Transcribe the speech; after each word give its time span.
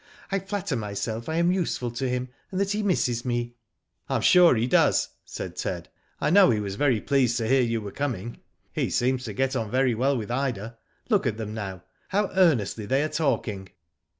I 0.31 0.39
flatter 0.39 0.75
myself 0.75 1.29
I 1.29 1.35
am 1.35 1.51
useful 1.51 1.91
to 1.91 2.09
him 2.09 2.29
and 2.49 2.59
that 2.59 2.71
he 2.71 2.81
misses 2.81 3.23
me."" 3.23 3.53
I 4.09 4.15
am 4.15 4.23
sure 4.23 4.55
he 4.55 4.65
does,*' 4.65 5.09
said 5.25 5.55
Ted." 5.55 5.89
I 6.19 6.31
know 6.31 6.49
he 6.49 6.59
was 6.59 6.73
very 6.73 6.99
pleased 6.99 7.37
to 7.37 7.47
hear 7.47 7.61
you 7.61 7.81
were 7.81 7.91
coming. 7.91 8.39
He 8.73 8.89
seems 8.89 9.25
to 9.25 9.33
get 9.33 9.55
on 9.55 9.69
very 9.69 9.93
well 9.93 10.17
with 10.17 10.31
Ida. 10.31 10.79
Look 11.09 11.27
at 11.27 11.37
them 11.37 11.53
now, 11.53 11.83
how 12.07 12.31
earnestly 12.35 12.87
they 12.87 13.03
are 13.03 13.09
talking." 13.09 13.69